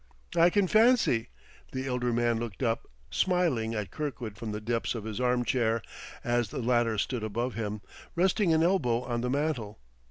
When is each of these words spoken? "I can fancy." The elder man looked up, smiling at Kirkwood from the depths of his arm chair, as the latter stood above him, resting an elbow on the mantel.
"I 0.35 0.49
can 0.49 0.65
fancy." 0.65 1.29
The 1.73 1.85
elder 1.85 2.11
man 2.11 2.39
looked 2.39 2.63
up, 2.63 2.87
smiling 3.11 3.75
at 3.75 3.91
Kirkwood 3.91 4.35
from 4.35 4.51
the 4.51 4.59
depths 4.59 4.95
of 4.95 5.03
his 5.03 5.21
arm 5.21 5.45
chair, 5.45 5.83
as 6.23 6.49
the 6.49 6.57
latter 6.57 6.97
stood 6.97 7.23
above 7.23 7.53
him, 7.53 7.81
resting 8.15 8.51
an 8.51 8.63
elbow 8.63 9.03
on 9.03 9.21
the 9.21 9.29
mantel. 9.29 9.79